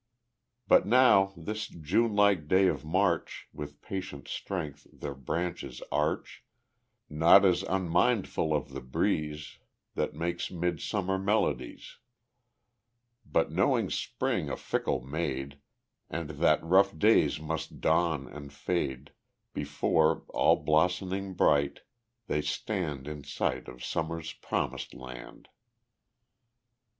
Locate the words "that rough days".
16.31-17.39